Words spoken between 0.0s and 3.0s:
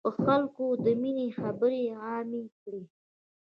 په خلکو د ميني خبري عامي کړی.